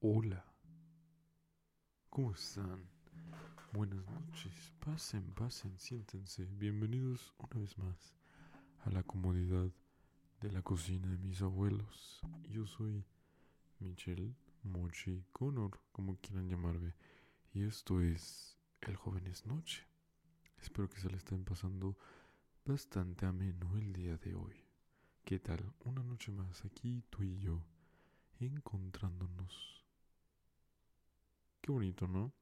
[0.00, 0.44] Hola.
[2.10, 2.88] ¿Cómo están?
[3.72, 4.72] Buenas noches.
[4.80, 6.46] Pasen, pasen, siéntense.
[6.46, 8.16] Bienvenidos una vez más
[8.84, 9.70] a la comodidad
[10.40, 12.20] de la cocina de mis abuelos.
[12.48, 13.04] Yo soy
[13.80, 16.94] Michelle Mochi Connor, como quieran llamarme.
[17.52, 19.86] Y esto es El Joven es Noche.
[20.60, 21.96] Espero que se le estén pasando
[22.64, 24.67] bastante ameno el día de hoy.
[25.28, 25.74] ¿Qué tal?
[25.80, 27.62] Una noche más aquí tú y yo
[28.40, 29.84] encontrándonos.
[31.60, 32.32] Qué bonito, ¿no?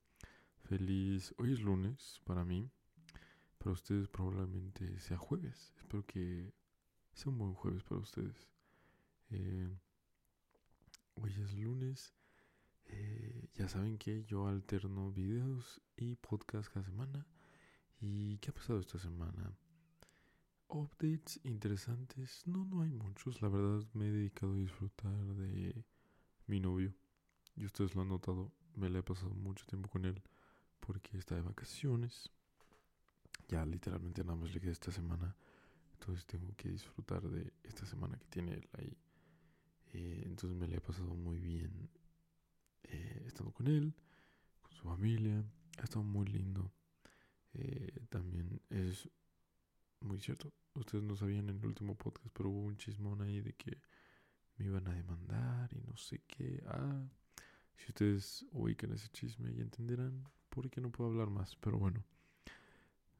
[0.68, 1.34] Feliz.
[1.36, 2.70] Hoy es lunes para mí.
[3.58, 5.74] Para ustedes probablemente sea jueves.
[5.78, 6.54] Espero que
[7.12, 8.46] sea un buen jueves para ustedes.
[9.30, 9.68] Eh,
[11.16, 12.14] hoy es lunes.
[12.84, 17.26] Eh, ya saben que yo alterno videos y podcast cada semana.
[18.00, 19.58] ¿Y qué ha pasado esta semana?
[20.68, 22.42] Updates interesantes.
[22.46, 23.40] No, no hay muchos.
[23.40, 25.84] La verdad me he dedicado a disfrutar de
[26.46, 26.94] mi novio.
[27.54, 28.52] Y ustedes lo han notado.
[28.74, 30.22] Me la he pasado mucho tiempo con él
[30.80, 32.30] porque está de vacaciones.
[33.48, 35.36] Ya literalmente nada más le queda esta semana.
[35.92, 38.96] Entonces tengo que disfrutar de esta semana que tiene él ahí.
[39.92, 41.88] Eh, entonces me la he pasado muy bien
[42.84, 43.94] eh, estando con él,
[44.60, 45.44] con su familia.
[45.78, 46.72] Ha estado muy lindo.
[47.54, 49.08] Eh, también es
[50.00, 50.52] muy cierto.
[50.74, 53.80] Ustedes no sabían en el último podcast, pero hubo un chismón ahí de que
[54.56, 56.62] me iban a demandar y no sé qué.
[56.66, 57.08] Ah,
[57.76, 61.56] si ustedes ubican ese chisme y entenderán por qué no puedo hablar más.
[61.56, 62.04] Pero bueno,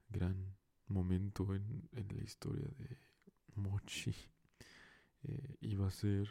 [0.09, 0.57] gran
[0.89, 2.99] momento en, en la historia de
[3.55, 4.15] Mochi.
[5.29, 6.29] Eh, iba a ser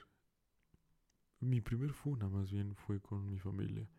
[1.41, 3.89] mi primer funa, más bien fue con mi familia.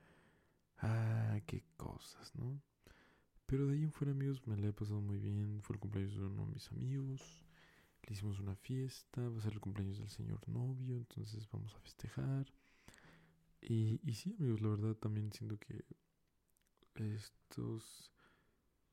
[0.79, 2.63] Ah, qué cosas, ¿no?
[3.47, 5.61] Pero de ahí en fuera, amigos, me la he pasado muy bien.
[5.63, 7.47] Fue el cumpleaños de uno de mis amigos.
[8.03, 9.29] Le hicimos una fiesta.
[9.29, 10.97] Va a ser el cumpleaños del señor novio.
[10.97, 12.47] Entonces vamos a festejar.
[13.61, 15.85] Y, y sí, amigos, la verdad también siento que
[16.95, 18.11] estos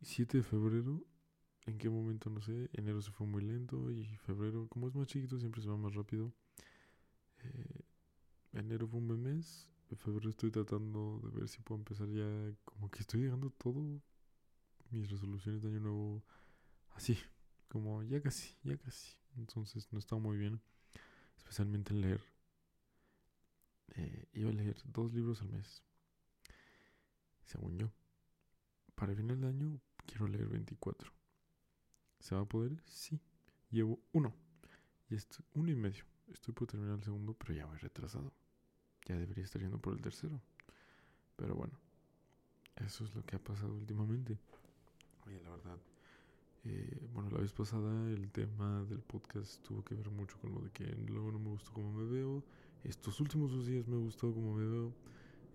[0.01, 1.05] 7 de febrero,
[1.65, 5.07] en qué momento no sé, enero se fue muy lento y febrero, como es más
[5.07, 6.33] chiquito, siempre se va más rápido.
[7.43, 7.81] Eh,
[8.53, 12.53] enero fue un buen mes, en febrero estoy tratando de ver si puedo empezar ya,
[12.65, 14.01] como que estoy llegando todo
[14.93, 16.23] mis resoluciones de año nuevo
[16.91, 17.17] así,
[17.67, 19.17] como ya casi, ya casi.
[19.37, 20.61] Entonces no está muy bien,
[21.37, 22.21] especialmente en leer.
[23.95, 25.83] Eh, iba a leer dos libros al mes,
[27.45, 27.91] según yo.
[28.95, 31.11] Para el final de año quiero leer 24.
[32.19, 32.81] ¿Se va a poder?
[32.85, 33.19] Sí.
[33.69, 34.33] Llevo uno.
[35.09, 36.05] Y esto, uno y medio.
[36.31, 38.33] Estoy por terminar el segundo, pero ya voy retrasado.
[39.05, 40.41] Ya debería estar yendo por el tercero.
[41.35, 41.77] Pero bueno,
[42.77, 44.37] eso es lo que ha pasado últimamente.
[45.25, 45.77] Oye, la verdad.
[46.65, 50.61] Eh, bueno, la vez pasada el tema del podcast tuvo que ver mucho con lo
[50.61, 52.43] de que luego no me gustó cómo me veo.
[52.83, 54.93] Estos últimos dos días me ha gustado cómo me veo.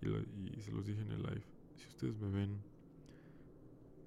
[0.01, 1.43] Y, y se los dije en el live.
[1.75, 2.61] Si ustedes me ven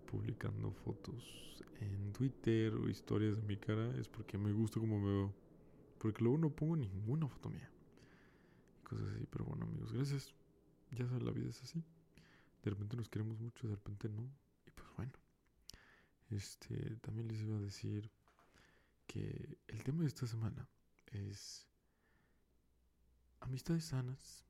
[0.06, 5.06] publicando fotos en Twitter o historias de mi cara, es porque me gusta cómo me
[5.06, 5.34] veo.
[5.98, 7.70] Porque luego no pongo ninguna foto mía.
[8.78, 9.26] Y cosas así.
[9.30, 10.34] Pero bueno, amigos, gracias.
[10.90, 11.82] Ya saben, la vida es así.
[12.62, 14.22] De repente nos queremos mucho, de repente no.
[14.66, 15.12] Y pues bueno.
[16.32, 18.10] Este, también les iba a decir
[19.06, 20.66] que el tema de esta semana
[21.12, 21.66] es
[23.40, 24.46] amistades sanas,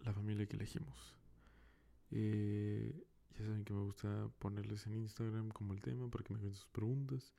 [0.00, 1.14] la familia que elegimos.
[2.10, 3.06] Eh,
[3.38, 6.54] ya saben que me gusta ponerles en Instagram como el tema para que me hagan
[6.54, 7.32] sus preguntas.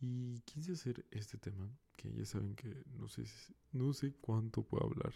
[0.00, 3.24] Y quise hacer este tema, que ya saben que no sé,
[3.72, 5.14] no sé cuánto puedo hablar.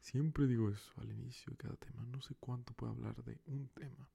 [0.00, 3.68] Siempre digo eso al inicio de cada tema, no sé cuánto puedo hablar de un
[3.68, 4.08] tema.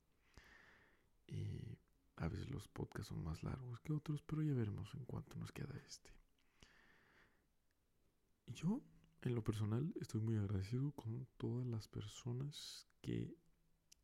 [1.27, 1.72] Y
[2.17, 5.51] a veces los podcasts son más largos que otros, pero ya veremos en cuánto nos
[5.51, 6.11] queda este.
[8.47, 8.81] Yo,
[9.21, 13.35] en lo personal, estoy muy agradecido con todas las personas que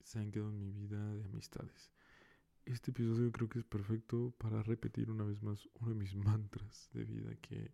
[0.03, 1.91] se han quedado en mi vida de amistades.
[2.65, 6.89] Este episodio creo que es perfecto para repetir una vez más uno de mis mantras
[6.93, 7.71] de vida que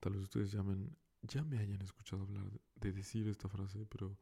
[0.00, 4.18] tal vez ustedes llamen, ya me hayan escuchado hablar de decir esta frase, pero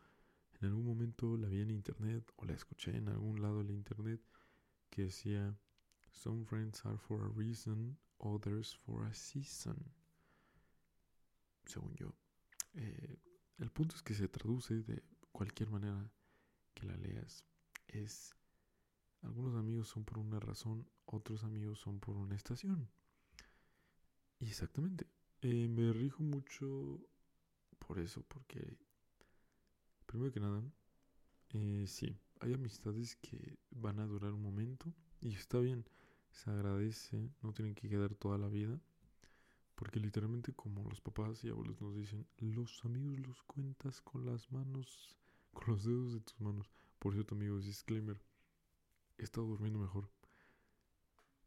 [0.61, 4.21] en algún momento la vi en internet o la escuché en algún lado de internet
[4.95, 5.59] que decía
[6.13, 9.77] Some friends are for a reason, others for a season.
[11.67, 12.15] Según yo.
[12.75, 13.19] Eh,
[13.59, 15.03] el punto es que se traduce de
[15.33, 16.11] cualquier manera
[16.75, 17.45] que la leas.
[17.89, 18.35] Es
[19.23, 22.89] algunos amigos son por una razón, otros amigos son por una estación.
[24.39, 25.07] Y exactamente.
[25.41, 27.01] Eh, me rijo mucho
[27.79, 28.79] por eso, porque
[30.07, 30.63] primero que nada,
[31.51, 35.85] eh, sí, hay amistades que van a durar un momento y está bien,
[36.31, 38.79] se agradece, no tienen que quedar toda la vida,
[39.75, 44.51] Porque literalmente como los papás y abuelos nos dicen, los amigos los cuentas con las
[44.53, 45.17] manos,
[45.53, 46.71] con los dedos de tus manos.
[47.01, 48.21] Por cierto amigos, disclaimer,
[49.19, 50.09] he estado durmiendo mejor.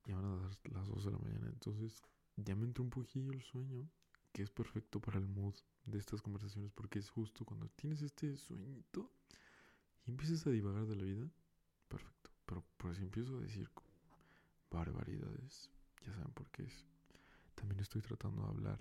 [0.06, 2.02] Y van a dar las 2 de la mañana, entonces
[2.36, 3.90] ya me entró un poquillo el sueño,
[4.34, 5.56] que es perfecto para el mood
[5.86, 9.12] de estas conversaciones, porque es justo cuando tienes este sueñito
[10.08, 11.30] y empiezas a divagar de la vida,
[11.90, 12.32] perfecto.
[12.46, 13.70] Pero por si empiezo a decir
[14.72, 15.70] barbaridades,
[16.06, 16.86] ya saben por qué es.
[17.56, 18.80] También estoy tratando de hablar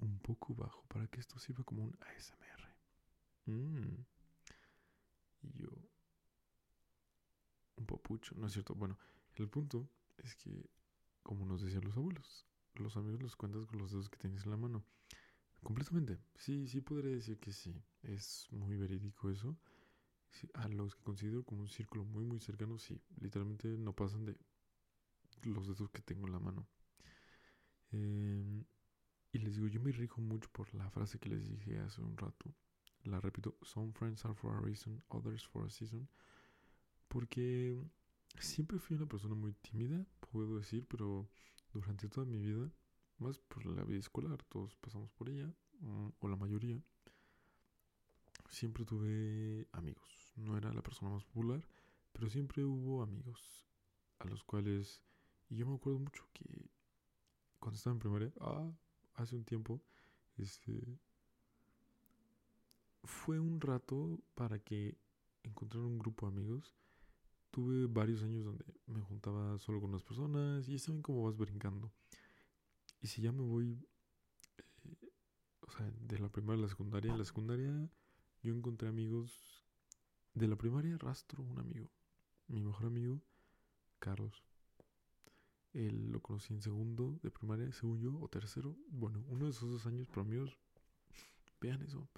[0.00, 2.74] un poco bajo para que esto sirva como un ASMR.
[3.46, 4.04] Mm.
[5.42, 5.68] Y yo,
[7.76, 8.74] un popucho, ¿no es cierto?
[8.74, 8.98] Bueno,
[9.36, 9.88] el punto
[10.18, 10.70] es que,
[11.22, 14.50] como nos decían los abuelos, los amigos los cuentas con los dedos que tienes en
[14.50, 14.84] la mano.
[15.62, 16.18] Completamente.
[16.36, 17.74] Sí, sí podría decir que sí.
[18.02, 19.56] Es muy verídico eso.
[20.54, 23.00] A los que considero como un círculo muy, muy cercano, sí.
[23.20, 24.36] Literalmente no pasan de
[25.42, 26.66] los dedos que tengo en la mano.
[27.90, 28.64] Em,
[29.32, 32.16] y les digo, yo me rijo mucho por la frase que les dije hace un
[32.16, 32.54] rato.
[33.04, 36.08] La repito, some friends are for a reason, others for a season.
[37.08, 37.78] Porque
[38.38, 41.28] siempre fui una persona muy tímida, puedo decir, pero
[41.72, 42.70] durante toda mi vida,
[43.18, 46.82] más por la vida escolar, todos pasamos por ella, mm, o la mayoría,
[48.48, 50.32] siempre tuve amigos.
[50.36, 51.66] No era la persona más popular,
[52.12, 53.66] pero siempre hubo amigos
[54.18, 55.02] a los cuales...
[55.50, 56.70] Y yo me acuerdo mucho que
[57.58, 58.70] cuando estaba en primaria, ah,
[59.14, 59.80] hace un tiempo,
[60.36, 60.98] este,
[63.04, 64.98] fue un rato para que
[65.42, 66.74] encontrar un grupo de amigos.
[67.50, 71.90] Tuve varios años donde me juntaba solo con unas personas y saben cómo vas brincando.
[73.00, 73.86] Y si ya me voy,
[74.58, 75.10] eh,
[75.62, 77.90] o sea, de la primaria a la secundaria, en la secundaria
[78.48, 79.64] yo encontré amigos.
[80.34, 81.90] De la primaria rastro un amigo,
[82.46, 83.20] mi mejor amigo,
[83.98, 84.44] Carlos.
[85.72, 88.76] Él lo conocí en segundo de primaria, según yo, o tercero.
[88.88, 90.56] Bueno, uno de esos dos años, pero amigos,
[91.60, 92.08] vean eso.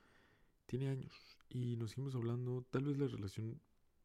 [0.66, 1.12] Tiene años.
[1.48, 2.64] Y nos seguimos hablando.
[2.70, 3.60] Tal vez la relación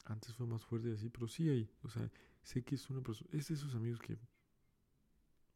[0.05, 1.69] antes fue más fuerte así, pero sí hay.
[1.83, 2.09] O sea,
[2.41, 3.29] sé que es una persona.
[3.33, 4.17] Es de esos amigos que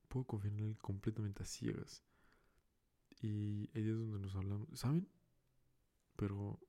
[0.07, 2.03] puedo confiar en él completamente a ciegas.
[3.21, 4.67] Y hay días donde nos hablamos.
[4.73, 5.07] ¿Saben?
[6.19, 6.59] Pero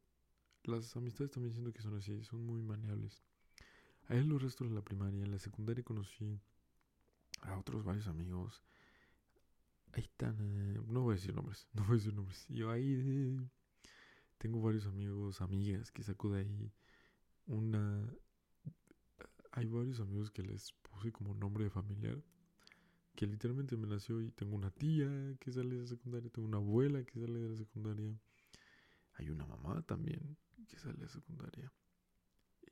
[0.62, 3.20] las amistades también siento que son así, son muy maneables.
[4.06, 6.41] A él los restos de la primaria, en la secundaria conocí
[7.41, 8.62] a otros varios amigos.
[9.93, 12.47] Ahí están, eh, no voy a decir nombres, no voy a decir nombres.
[12.49, 13.37] Yo ahí
[14.38, 16.73] tengo varios amigos, amigas que saco de ahí.
[17.46, 18.08] Una.
[19.50, 22.23] Hay varios amigos que les puse como nombre de familiar.
[23.17, 25.08] Que literalmente me nació y tengo una tía
[25.41, 28.17] que sale de la secundaria, tengo una abuela que sale de la secundaria.
[29.20, 31.70] Hay una mamá también que sale de secundaria.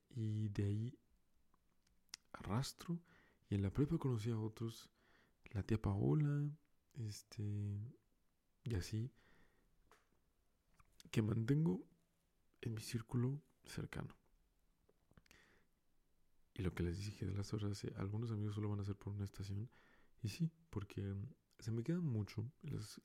[0.08, 0.98] Y de ahí
[2.32, 2.98] arrastro
[3.50, 4.88] y en la prepa conocí a otros,
[5.50, 6.50] la tía Paola,
[6.94, 7.44] este,
[8.64, 9.12] y así,
[11.10, 11.86] que mantengo
[12.62, 14.16] en mi círculo cercano.
[16.54, 18.96] Y lo que les dije de las horas, eh, algunos amigos solo van a ser
[18.96, 19.70] por una estación.
[20.22, 21.14] Y sí, porque
[21.58, 22.50] se me quedan mucho.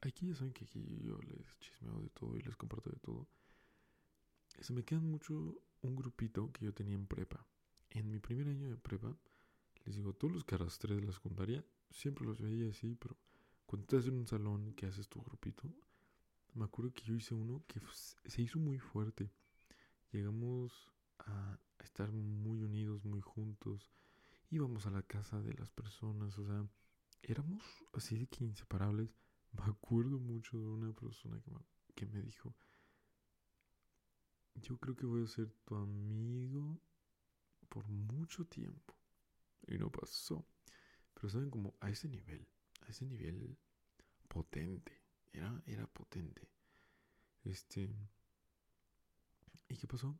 [0.02, 3.28] aquí ya saben que aquí yo les chismeo de todo y les comparto de todo.
[4.60, 7.46] Se me quedan mucho un grupito que yo tenía en prepa.
[7.90, 9.16] En mi primer año de prepa,
[9.86, 13.18] les digo, todos los que arrastré de la secundaria, siempre los veía así, pero
[13.66, 15.64] cuando estás en un salón que haces tu grupito,
[16.54, 17.82] me acuerdo que yo hice uno que
[18.26, 19.32] se hizo muy fuerte.
[20.12, 23.90] Llegamos a estar muy unidos, muy juntos.
[24.52, 26.68] Íbamos a la casa de las personas, o sea,
[27.24, 27.64] éramos
[27.94, 29.10] así de que inseparables.
[29.54, 31.40] Me acuerdo mucho de una persona
[31.96, 32.56] que me, dijo,
[34.56, 36.82] yo creo que voy a ser tu amigo
[37.70, 38.96] por mucho tiempo
[39.68, 40.46] y no pasó.
[41.14, 42.48] Pero saben como a ese nivel,
[42.82, 43.58] a ese nivel
[44.28, 46.50] potente, era, era potente.
[47.44, 47.90] Este,
[49.70, 50.18] ¿y qué pasó?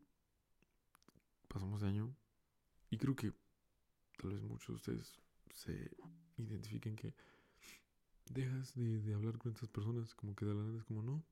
[1.48, 2.16] Pasamos de año
[2.90, 3.34] y creo que
[4.18, 5.23] tal vez muchos de ustedes
[5.54, 5.92] se
[6.38, 7.14] identifiquen que
[8.26, 11.24] dejas de, de hablar con estas personas, como que de la nada es como no.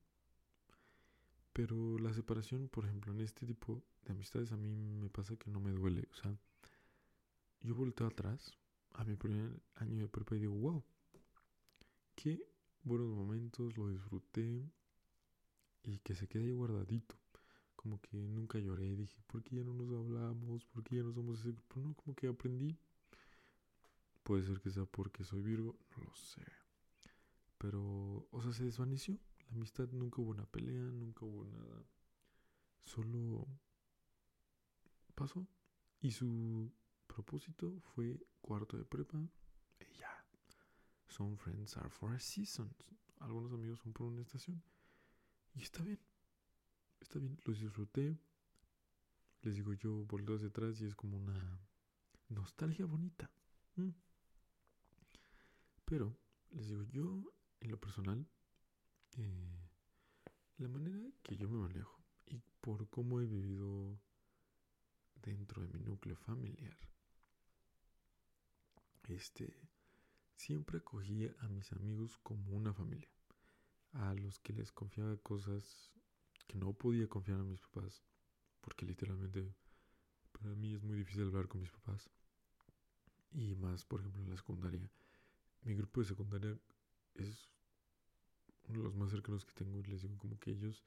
[1.52, 5.50] Pero la separación, por ejemplo, en este tipo de amistades a mí me pasa que
[5.50, 6.08] no me duele.
[6.12, 6.34] O sea,
[7.60, 8.52] yo volteo atrás
[8.94, 10.82] a mi primer año de prepa y digo, wow,
[12.14, 12.42] qué
[12.84, 14.70] buenos momentos, lo disfruté
[15.82, 17.16] y que se quede ahí guardadito.
[17.76, 20.64] Como que nunca lloré, dije, ¿por qué ya no nos hablamos?
[20.66, 21.80] ¿Por qué ya no somos ese grupo?
[21.80, 22.78] No, como que aprendí.
[24.22, 26.42] Puede ser que sea porque soy Virgo, no lo sé.
[27.58, 29.18] Pero, o sea, se desvaneció.
[29.48, 31.84] La amistad nunca hubo una pelea, nunca hubo nada.
[32.82, 33.46] Solo
[35.14, 35.46] pasó.
[36.00, 36.72] Y su
[37.06, 39.18] propósito fue cuarto de prepa
[39.80, 40.26] y ya.
[41.06, 42.74] Some friends are for a season.
[43.20, 44.62] Algunos amigos son por una estación.
[45.54, 46.00] Y está bien.
[47.00, 47.38] Está bien.
[47.44, 48.18] Los disfruté.
[49.42, 51.60] Les digo, yo volteo hacia atrás y es como una
[52.28, 53.30] nostalgia bonita.
[53.76, 53.90] Mm.
[55.92, 56.18] Pero,
[56.52, 58.26] les digo, yo en lo personal,
[59.18, 59.68] eh,
[60.56, 64.00] la manera que yo me manejo y por cómo he vivido
[65.16, 66.78] dentro de mi núcleo familiar,
[69.02, 69.54] este,
[70.34, 73.12] siempre acogía a mis amigos como una familia,
[73.92, 75.92] a los que les confiaba cosas
[76.46, 78.02] que no podía confiar a mis papás,
[78.62, 79.54] porque literalmente
[80.32, 82.08] para mí es muy difícil hablar con mis papás.
[83.30, 84.90] Y más, por ejemplo, en la secundaria.
[85.64, 86.58] Mi grupo de secundaria
[87.14, 87.48] es
[88.64, 89.80] uno de los más cercanos que tengo.
[89.82, 90.82] Les digo como que ellos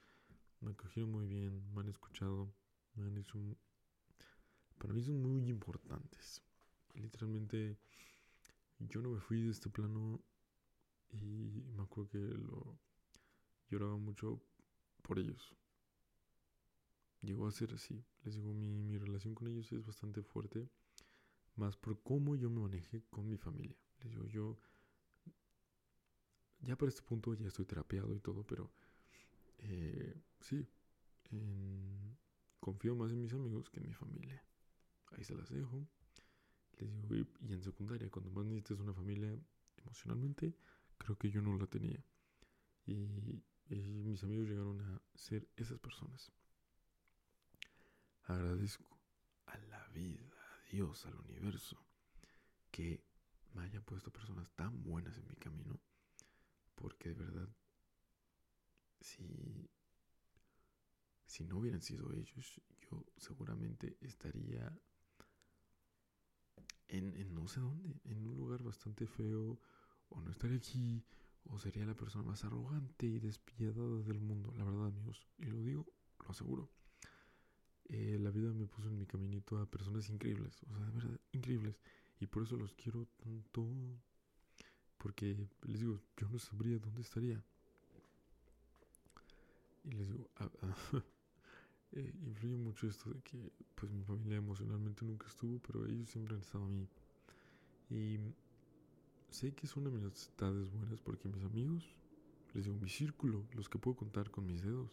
[0.60, 2.53] me acogieron muy bien, me han escuchado,
[2.96, 3.39] me han hecho...
[4.77, 6.41] Para mí son muy importantes.
[6.94, 7.77] literalmente
[8.79, 10.22] yo no me fui de este plano
[11.10, 12.77] y me acuerdo que lo
[13.70, 14.41] lloraba mucho
[15.01, 15.55] por ellos.
[17.22, 18.03] Llegó a ser así.
[18.24, 20.67] Les digo, mi, mi relación con ellos es bastante fuerte.
[21.55, 23.77] Más por cómo yo me manejé con mi familia.
[24.05, 24.57] Les digo, yo
[26.62, 28.71] ya para este punto ya estoy terapeado y todo, pero
[29.59, 30.67] eh, sí,
[32.59, 34.43] confío más en mis amigos que en mi familia.
[35.12, 35.88] Ahí se las dejo.
[36.77, 39.38] Les digo, y, en secundaria, cuando más necesitas una familia
[39.77, 40.55] emocionalmente,
[40.97, 42.03] creo que yo no la tenía.
[42.85, 46.31] Y mis amigos llegaron a ser esas personas.
[48.24, 49.00] Agradezco
[49.45, 51.77] a la vida, a Dios, al universo,
[52.71, 53.04] que
[53.55, 55.79] me haya puesto personas tan buenas en mi camino,
[56.75, 57.50] porque de verdad,
[59.00, 59.69] si,
[61.25, 64.77] si no hubieran sido ellos, yo seguramente estaría
[66.88, 69.59] en, no sé dónde, en un lugar bastante feo,
[70.09, 71.03] o no estaría aquí,
[71.45, 75.62] o sería la persona más arrogante y despiadada del mundo, la verdad amigos, y lo
[75.62, 75.85] digo,
[76.19, 76.71] lo aseguro.
[77.85, 81.19] Eh, la vida me puso en mi caminito a personas increíbles, o sea, de verdad,
[81.31, 81.79] increíbles.
[82.19, 83.67] Y por eso los quiero tanto.
[84.98, 87.43] Porque les digo, yo no sabría dónde estaría.
[89.84, 90.75] Y les digo, ah, ah,
[91.91, 96.36] eh, influye mucho esto de que pues mi familia emocionalmente nunca estuvo, pero ellos siempre
[96.36, 96.88] han estado a mí.
[97.89, 98.17] Y
[99.29, 101.95] sé que son amistades buenas porque mis amigos,
[102.53, 104.89] les digo, mi círculo, los que puedo contar con mis dedos,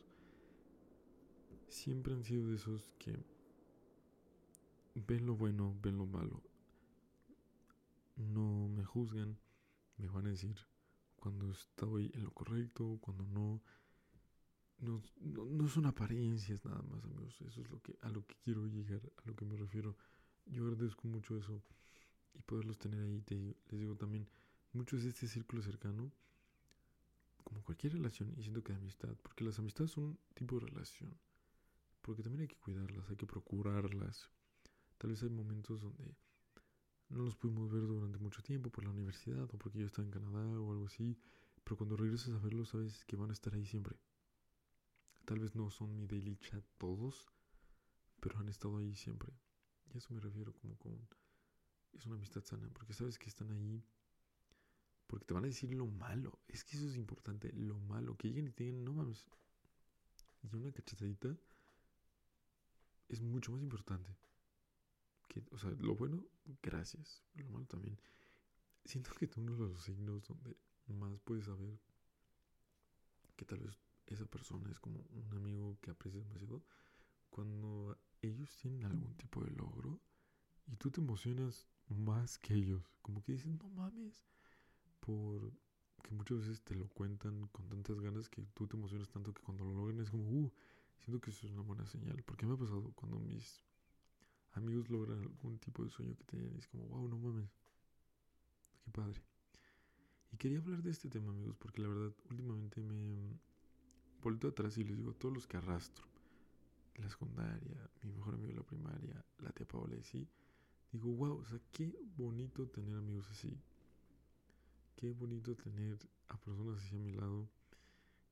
[1.68, 3.16] siempre han sido de esos que
[4.94, 6.42] ven lo bueno, ven lo malo.
[8.22, 9.38] No me juzgan,
[9.96, 10.56] me van a decir
[11.16, 13.62] cuando estoy en lo correcto, cuando no.
[14.78, 17.40] No, no, son apariencias nada más, amigos.
[17.42, 19.96] Eso es lo que, a lo que quiero llegar, a lo que me refiero.
[20.46, 21.62] Yo agradezco mucho eso
[22.34, 23.22] y poderlos tener ahí.
[23.28, 24.28] les digo también,
[24.72, 26.10] mucho es este círculo cercano,
[27.44, 30.66] como cualquier relación, y siento que de amistad, porque las amistades son un tipo de
[30.66, 31.16] relación
[32.02, 34.28] porque también hay que cuidarlas, hay que procurarlas.
[34.98, 36.16] Tal vez hay momentos donde
[37.12, 40.12] no los pudimos ver durante mucho tiempo por la universidad o porque yo estaba en
[40.12, 41.18] Canadá o algo así,
[41.62, 43.96] pero cuando regresas a verlos sabes que van a estar ahí siempre.
[45.24, 47.30] Tal vez no son mi daily chat todos,
[48.20, 49.32] pero han estado ahí siempre.
[49.86, 50.98] Y a eso me refiero como con...
[51.92, 53.84] Es una amistad sana, porque sabes que están ahí
[55.12, 56.40] porque te van a decir lo malo.
[56.48, 58.16] Es que eso es importante, lo malo.
[58.16, 59.26] Que lleguen y te digan, no mames.
[60.42, 61.36] Y una cachetadita
[63.10, 64.16] es mucho más importante.
[65.32, 66.26] Que, o sea, lo bueno,
[66.62, 67.24] gracias.
[67.34, 67.98] Lo malo también.
[68.84, 70.56] Siento que uno de los signos donde
[70.88, 71.80] más puedes saber
[73.36, 76.62] que tal vez esa persona es como un amigo que aprecias demasiado.
[77.30, 80.00] Cuando ellos tienen algún tipo de logro
[80.66, 82.92] y tú te emocionas más que ellos.
[83.00, 84.26] Como que dicen, no mames.
[85.00, 85.50] Por
[86.02, 89.40] que muchas veces te lo cuentan con tantas ganas que tú te emocionas tanto que
[89.40, 90.52] cuando lo logran es como, uh,
[91.04, 93.60] Siento que eso es una buena señal, porque me ha pasado cuando mis
[94.52, 97.50] amigos logran algún tipo de sueño que tenían y es como, wow, no mames,
[98.84, 99.22] qué padre.
[100.32, 103.38] Y quería hablar de este tema, amigos, porque la verdad, últimamente me
[104.22, 106.06] vuelto atrás y les digo, todos los que arrastro,
[106.96, 110.28] la secundaria, mi mejor amigo de la primaria, la tía Paola y sí,
[110.92, 113.60] digo, wow, o sea, qué bonito tener amigos así.
[114.96, 117.48] Qué bonito tener a personas así a mi lado.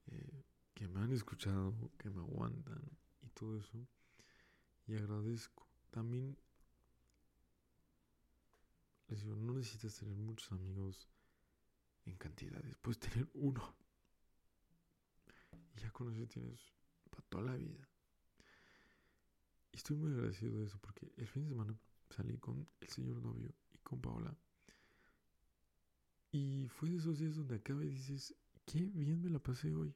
[0.06, 2.80] Eh, que me han escuchado, que me aguantan
[3.22, 3.86] y todo eso.
[4.86, 5.69] Y agradezco.
[5.90, 6.36] También
[9.08, 11.08] les digo, no necesitas tener muchos amigos
[12.04, 13.74] en cantidades, puedes tener uno.
[15.74, 16.60] Y ya con eso tienes
[17.10, 17.88] para toda la vida.
[19.72, 21.76] Y estoy muy agradecido de eso porque el fin de semana
[22.10, 24.36] salí con el señor novio y con Paola.
[26.32, 29.94] Y fue de esos días donde acaba y dices, qué bien me la pasé hoy.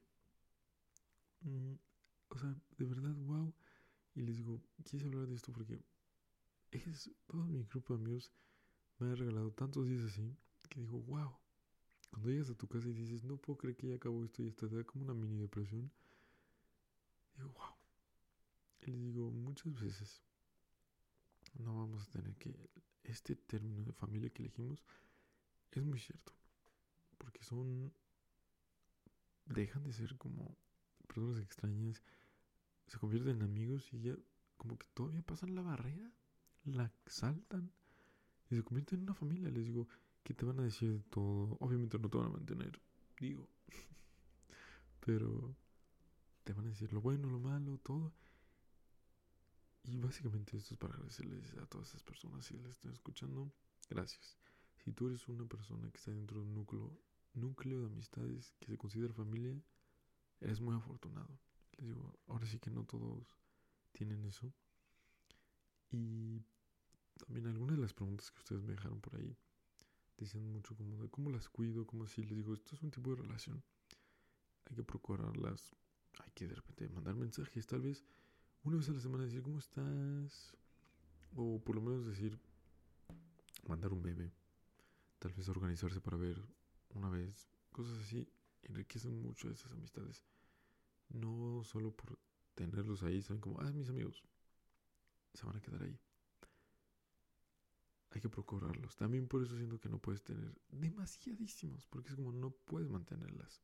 [1.41, 1.75] Mm,
[2.29, 3.53] o sea, de verdad, wow.
[4.15, 5.79] Y les digo, quise hablar de esto porque
[6.71, 8.31] es todo mi grupo de amigos
[8.99, 10.35] me ha regalado tantos días así
[10.69, 11.37] que digo, wow.
[12.09, 14.47] Cuando llegas a tu casa y dices, no puedo creer que ya acabó esto y
[14.47, 15.91] hasta te da como una mini depresión,
[17.35, 17.75] digo, wow.
[18.81, 20.21] Y les digo, muchas veces
[21.59, 22.69] no vamos a tener que.
[23.03, 24.83] Este término de familia que elegimos
[25.71, 26.33] es muy cierto.
[27.19, 27.93] Porque son.
[29.45, 30.57] Dejan de ser como
[31.07, 32.01] personas extrañas.
[32.87, 34.15] Se convierten en amigos y ya
[34.57, 36.11] como que todavía pasan la barrera.
[36.63, 37.71] La saltan.
[38.49, 39.49] Y se convierten en una familia.
[39.49, 39.87] Les digo,
[40.23, 41.57] que te van a decir de todo.
[41.59, 42.81] Obviamente no te van a mantener.
[43.19, 43.47] Digo.
[45.05, 45.55] Pero
[46.43, 48.13] te van a decir lo bueno, lo malo, todo.
[49.83, 53.53] Y básicamente esto es para agradecerles a todas esas personas si les están escuchando.
[53.87, 54.37] Gracias.
[54.83, 56.99] Si tú eres una persona que está dentro de un núcleo,
[57.35, 59.61] núcleo de amistades que se considera familia,
[60.41, 61.39] eres muy afortunado.
[61.77, 63.37] Les digo, ahora sí que no todos
[63.91, 64.53] tienen eso.
[65.91, 66.41] Y
[67.17, 69.37] también algunas de las preguntas que ustedes me dejaron por ahí
[70.17, 73.09] dicen mucho como de cómo las cuido, como si les digo, esto es un tipo
[73.15, 73.63] de relación.
[74.65, 75.75] Hay que procurarlas,
[76.19, 78.03] hay que de repente mandar mensajes, tal vez
[78.63, 80.55] una vez a la semana decir cómo estás.
[81.35, 82.39] O por lo menos decir,
[83.67, 84.31] mandar un bebé.
[85.19, 86.41] Tal vez organizarse para ver
[86.89, 87.47] una vez.
[87.71, 88.27] Cosas así
[88.63, 90.23] enriquecen mucho esas amistades.
[91.09, 92.19] No solo por
[92.53, 94.23] tenerlos ahí, saben como, ah, mis amigos.
[95.33, 95.99] Se van a quedar ahí.
[98.11, 98.95] Hay que procurarlos.
[98.95, 103.61] También por eso siento que no puedes tener demasiadísimos, porque es como no puedes mantenerlas.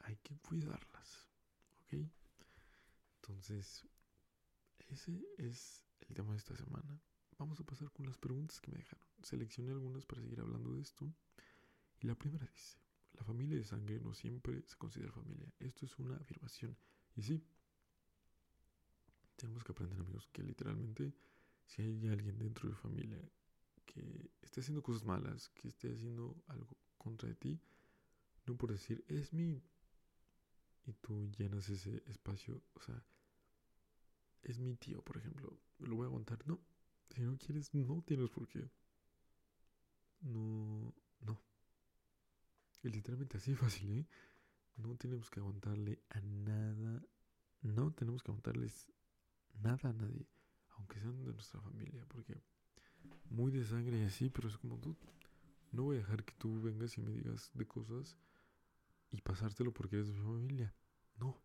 [0.00, 1.28] Hay que cuidarlas.
[1.82, 2.08] ¿Ok?
[3.16, 3.86] Entonces,
[4.88, 7.00] ese es el tema de esta semana.
[7.38, 9.06] Vamos a pasar con las preguntas que me dejaron.
[9.22, 11.12] Seleccioné algunas para seguir hablando de esto.
[12.00, 12.78] Y la primera dice,
[13.16, 15.52] la familia de sangre no siempre se considera familia.
[15.58, 16.76] Esto es una afirmación.
[17.14, 17.44] Y sí,
[19.36, 21.14] tenemos que aprender amigos que literalmente
[21.66, 23.20] si hay alguien dentro de familia
[23.84, 27.60] que esté haciendo cosas malas, que esté haciendo algo contra de ti,
[28.46, 29.62] no por decir es mi
[30.86, 33.02] y tú llenas ese espacio, o sea,
[34.42, 36.46] es mi tío, por ejemplo, lo voy a aguantar.
[36.46, 36.60] No,
[37.12, 38.70] si no quieres, no tienes por qué.
[40.20, 41.45] No, no.
[42.90, 44.06] Literalmente así fácil, ¿eh?
[44.76, 47.02] No tenemos que aguantarle a nada.
[47.62, 48.88] No tenemos que aguantarles
[49.62, 50.26] nada a nadie.
[50.76, 52.04] Aunque sean de nuestra familia.
[52.08, 52.40] Porque
[53.30, 54.96] muy de sangre y así, pero es como tú.
[55.72, 58.16] No voy a dejar que tú vengas y me digas de cosas
[59.10, 60.74] y pasártelo porque eres de mi familia.
[61.18, 61.40] No.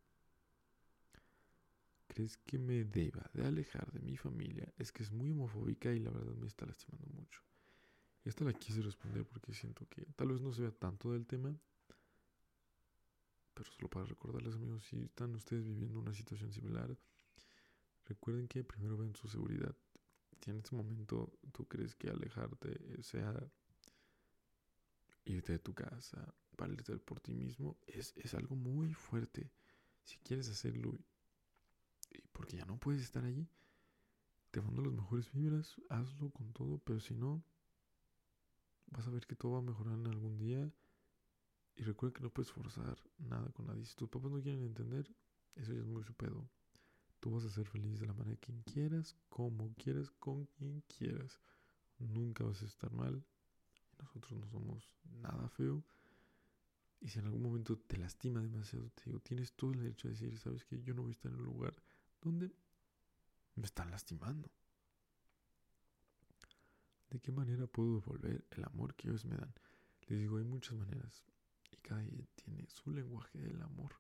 [2.08, 4.72] ¿Crees que me deba de alejar de mi familia?
[4.78, 7.42] Es que es muy homofóbica y la verdad me está lastimando mucho.
[8.24, 11.56] Esta la quise responder porque siento que tal vez no se vea tanto del tema,
[13.54, 16.96] pero solo para recordarles amigos, si están ustedes viviendo una situación similar,
[18.06, 19.76] recuerden que primero ven su seguridad.
[20.42, 23.34] Si en este momento tú crees que alejarte sea
[25.26, 29.52] irte de tu casa, valerte por ti mismo, es, es algo muy fuerte.
[30.04, 30.98] Si quieres hacerlo
[32.32, 33.48] porque ya no puedes estar allí.
[34.52, 37.44] Te mando las mejores vibras, hazlo con todo, pero si no,
[38.92, 40.72] vas a ver que todo va a mejorar en algún día.
[41.76, 43.86] Y recuerda que no puedes forzar nada con nadie.
[43.86, 45.10] Si tus papás no quieren entender,
[45.56, 46.50] eso ya es muy su pedo.
[47.20, 51.40] Tú vas a ser feliz de la manera que quieras, como quieras, con quien quieras.
[51.98, 53.24] Nunca vas a estar mal.
[54.00, 55.84] Nosotros no somos nada feo.
[57.00, 60.12] Y si en algún momento te lastima demasiado, te digo, tienes todo el derecho a
[60.12, 61.74] decir, sabes que yo no voy a estar en un lugar
[62.22, 62.52] donde
[63.56, 64.52] me están lastimando.
[67.12, 69.54] ¿De qué manera puedo devolver el amor que ellos me dan?
[70.08, 71.26] Les digo, hay muchas maneras
[71.70, 73.96] y cada quien tiene su lenguaje del amor.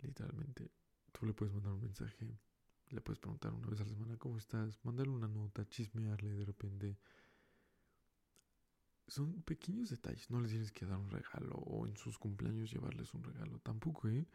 [0.00, 0.72] Literalmente,
[1.12, 2.40] tú le puedes mandar un mensaje,
[2.88, 6.44] le puedes preguntar una vez a la semana cómo estás, mandarle una nota, chismearle de
[6.44, 6.98] repente.
[9.06, 13.14] Son pequeños detalles, no les tienes que dar un regalo o en sus cumpleaños llevarles
[13.14, 14.26] un regalo, tampoco, ¿eh?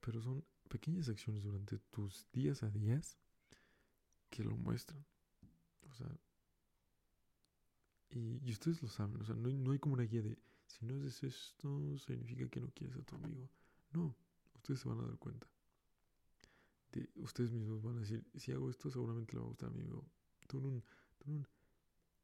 [0.00, 3.18] Pero son pequeñas acciones durante tus días a días
[4.30, 5.04] que lo muestran.
[5.90, 6.08] O sea,
[8.10, 11.22] y, ustedes lo saben, o sea, no hay, como una guía de si no haces
[11.22, 13.48] esto, significa que no quieres a tu amigo.
[13.92, 14.16] No,
[14.54, 15.46] ustedes se van a dar cuenta.
[16.92, 19.72] De, ustedes mismos van a decir, si hago esto, seguramente le va a gustar a
[19.72, 20.04] mi amigo.
[20.52, 20.82] No.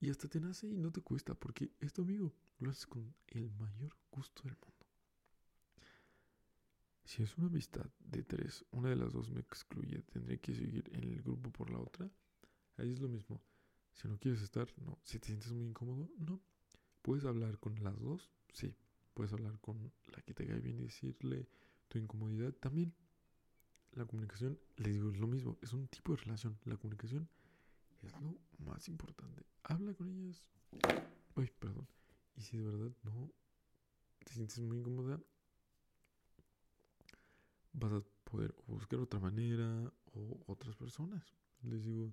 [0.00, 2.34] Y hasta te nace y no te cuesta, porque es tu amigo.
[2.58, 4.86] Lo haces con el mayor gusto del mundo.
[7.04, 10.88] Si es una amistad de tres, una de las dos me excluye, tendré que seguir
[10.94, 12.10] en el grupo por la otra.
[12.76, 13.40] Ahí es lo mismo.
[13.92, 14.98] Si no quieres estar, no.
[15.04, 16.40] Si te sientes muy incómodo, no.
[17.02, 18.30] ¿Puedes hablar con las dos?
[18.52, 18.74] Sí.
[19.14, 21.48] ¿Puedes hablar con la que te cae bien y decirle
[21.88, 22.52] tu incomodidad?
[22.54, 22.94] También.
[23.92, 25.58] La comunicación, les digo, es lo mismo.
[25.60, 26.58] Es un tipo de relación.
[26.64, 27.28] La comunicación
[28.00, 29.44] es lo más importante.
[29.64, 30.42] Habla con ellas.
[31.34, 31.86] Ay, perdón.
[32.36, 33.30] Y si de verdad no
[34.24, 35.20] te sientes muy incómoda,
[37.74, 41.34] vas a poder buscar otra manera o otras personas.
[41.62, 42.12] Les digo,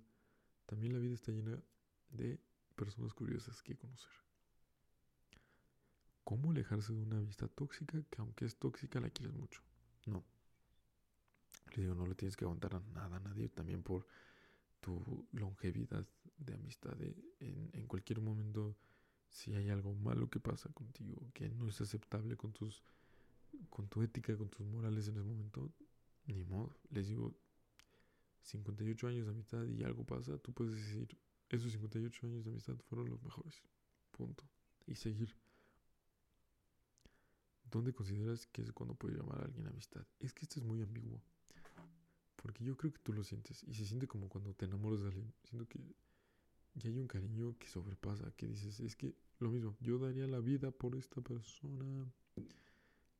[0.69, 1.59] también la vida está llena
[2.11, 2.39] de
[2.75, 4.11] personas curiosas que conocer.
[6.23, 9.63] ¿Cómo alejarse de una amistad tóxica que aunque es tóxica la quieres mucho?
[10.05, 10.23] No.
[11.71, 14.05] Les digo, no le tienes que aguantar a nada a nadie, también por
[14.79, 16.05] tu longevidad
[16.37, 16.95] de amistad.
[17.01, 18.77] en, en cualquier momento,
[19.27, 22.83] si hay algo malo que pasa contigo, que no es aceptable con tus
[23.71, 25.71] con tu ética, con tus morales en ese momento,
[26.27, 26.75] ni modo.
[26.91, 27.33] Les digo,
[28.41, 31.17] 58 años de amistad y algo pasa, tú puedes decir,
[31.49, 33.61] esos 58 años de amistad fueron los mejores.
[34.11, 34.43] Punto.
[34.85, 35.35] Y seguir.
[37.69, 40.05] ¿Dónde consideras que es cuando puedes llamar a alguien amistad?
[40.19, 41.21] Es que esto es muy ambiguo.
[42.35, 43.63] Porque yo creo que tú lo sientes.
[43.63, 45.33] Y se siente como cuando te enamoras de alguien.
[45.43, 45.79] Siento que
[46.83, 48.31] hay un cariño que sobrepasa.
[48.31, 49.75] Que dices, es que lo mismo.
[49.81, 52.11] Yo daría la vida por esta persona.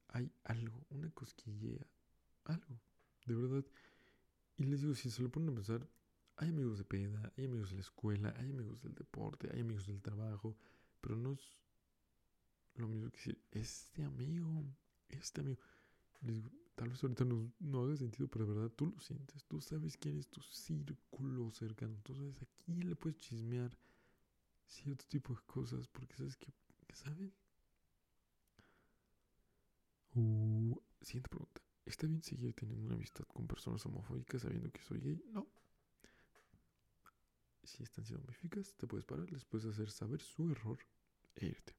[0.08, 1.86] Hay algo, una cosquillea.
[2.46, 2.80] Algo.
[3.26, 3.66] De verdad.
[4.60, 5.88] Y les digo, si se lo ponen a pensar,
[6.36, 9.88] hay amigos de peda, hay amigos de la escuela, hay amigos del deporte, hay amigos
[9.88, 10.58] del trabajo,
[11.00, 11.58] pero no es
[12.76, 14.66] lo mismo que decir, este amigo,
[15.08, 15.62] este amigo.
[16.20, 19.46] Les digo, tal vez ahorita no, no haga sentido, pero de verdad tú lo sientes,
[19.46, 23.72] tú sabes quién es tu círculo cercano, tú sabes a quién le puedes chismear
[24.66, 26.54] cierto tipo de cosas, porque sabes que,
[26.94, 27.32] ¿saben?
[30.16, 31.69] Uh, siguiente pregunta.
[31.90, 35.24] ¿Está bien seguir teniendo una amistad con personas homofóbicas sabiendo que soy gay?
[35.34, 35.48] No.
[37.64, 40.78] Si están siendo homofóbicas, te puedes parar, les puedes hacer saber su error
[41.36, 41.76] e irte.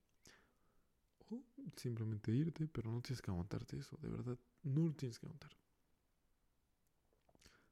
[1.30, 1.44] O
[1.76, 5.56] simplemente irte, pero no tienes que aguantarte eso, de verdad, no lo tienes que aguantar.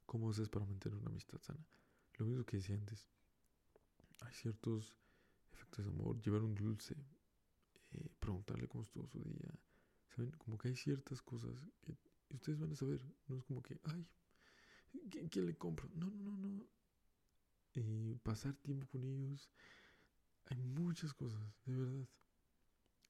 [0.07, 1.67] ¿Cómo haces para mantener una amistad sana?
[2.19, 3.09] Lo mismo que decía antes.
[4.21, 4.97] Hay ciertos
[5.53, 6.95] efectos de amor, llevar un dulce,
[7.95, 9.53] eh, preguntarle cómo estuvo su día.
[10.15, 10.31] ¿Saben?
[10.39, 11.97] Como que hay ciertas cosas que
[12.31, 14.07] y ustedes van a saber, no es como que, ay,
[15.31, 15.89] ¿qué, le compro?
[15.95, 16.67] No, no, no, no.
[17.75, 19.51] Y pasar tiempo con ellos.
[20.47, 22.09] Hay muchas cosas, de verdad.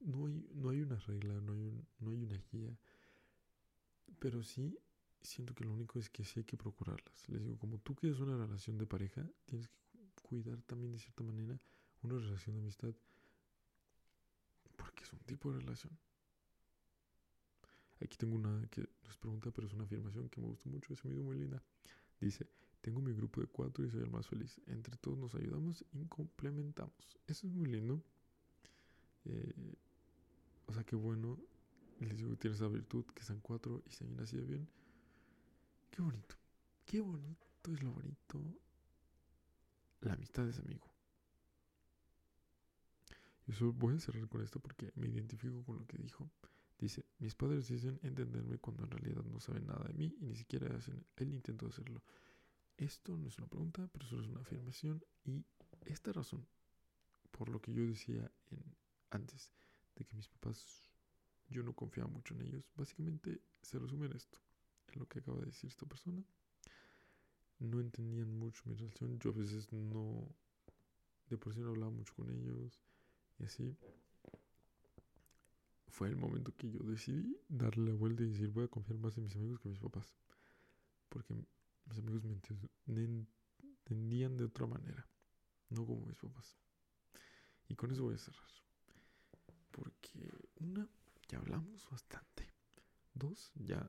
[0.00, 2.76] No hay, no hay una regla, no hay, no hay una guía.
[4.18, 4.78] Pero sí,
[5.22, 7.28] siento que lo único es que sí hay que procurarlas.
[7.28, 9.74] Les digo, como tú quieres una relación de pareja, tienes que
[10.22, 11.58] cuidar también de cierta manera
[12.02, 12.94] una relación de amistad.
[14.76, 15.98] Porque es un tipo de relación.
[18.00, 18.87] Aquí tengo una que
[19.18, 21.62] pregunta, pero es una afirmación que me gustó mucho, es muy linda.
[22.20, 22.46] Dice,
[22.80, 24.60] tengo mi grupo de cuatro y soy el más feliz.
[24.66, 27.18] Entre todos nos ayudamos y complementamos.
[27.26, 28.02] Eso es muy lindo.
[29.24, 29.52] Eh,
[30.66, 31.38] o sea, qué bueno.
[32.00, 34.68] Les digo que tiene esa virtud, que sean cuatro y se hayan así bien.
[35.90, 36.36] Qué bonito.
[36.86, 38.40] Qué bonito es lo bonito.
[40.00, 40.86] La amistad es amigo.
[43.46, 46.30] Yo voy a cerrar con esto porque me identifico con lo que dijo.
[47.18, 50.74] Mis padres dicen entenderme cuando en realidad no saben nada de mí y ni siquiera
[50.76, 52.02] hacen el intento de hacerlo.
[52.76, 55.44] Esto no es una pregunta, pero solo es una afirmación y
[55.86, 56.46] esta razón,
[57.32, 58.30] por lo que yo decía
[59.10, 59.50] antes,
[59.96, 60.88] de que mis papás,
[61.48, 64.38] yo no confiaba mucho en ellos, básicamente se resume en esto,
[64.92, 66.22] en lo que acaba de decir esta persona.
[67.58, 70.28] No entendían mucho mi relación, yo a veces no,
[71.28, 72.80] de por sí no hablaba mucho con ellos
[73.40, 73.76] y así
[75.98, 79.18] fue el momento que yo decidí darle la vuelta y decir voy a confiar más
[79.18, 80.14] en mis amigos que en mis papás.
[81.08, 81.34] Porque
[81.86, 83.26] mis amigos me
[83.58, 85.04] entendían de otra manera,
[85.70, 86.56] no como mis papás.
[87.66, 88.48] Y con eso voy a cerrar.
[89.72, 90.88] Porque una,
[91.28, 92.48] ya hablamos bastante.
[93.12, 93.84] Dos, ya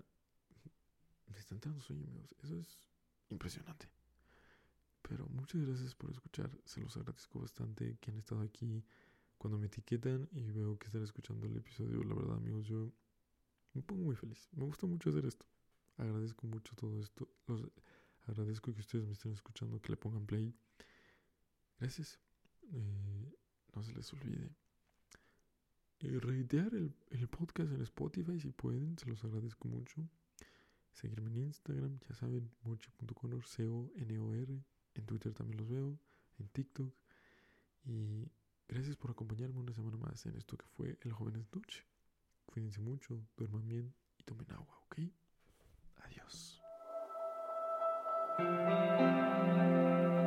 [1.27, 2.33] me están entrando sueño, amigos.
[2.41, 2.79] Eso es
[3.29, 3.87] impresionante.
[5.03, 6.49] Pero muchas gracias por escuchar.
[6.65, 8.83] Se los agradezco bastante que han estado aquí
[9.39, 12.91] cuando me etiquetan y veo que están escuchando el episodio, la verdad amigos, yo
[13.73, 14.49] me pongo muy feliz.
[14.51, 15.45] Me gusta mucho hacer esto.
[15.97, 17.27] Agradezco mucho todo esto.
[17.47, 17.61] Los,
[18.27, 20.53] agradezco que ustedes me estén escuchando, que le pongan play.
[21.79, 22.19] Gracias.
[22.73, 23.33] Eh,
[23.73, 24.51] no se les olvide.
[26.01, 30.05] Eh, reitear el, el, podcast en Spotify si pueden, se los agradezco mucho.
[30.91, 34.63] Seguirme en Instagram, ya saben, mochi.conor, C-O-N-O-R.
[34.95, 35.97] En Twitter también los veo,
[36.39, 36.93] en TikTok.
[37.85, 38.27] Y
[38.69, 41.87] Gracias por acompañarme una semana más en esto que fue El Joven Noche.
[42.45, 44.99] Cuídense mucho, duerman bien y tomen agua, ¿ok?
[46.03, 46.61] Adiós.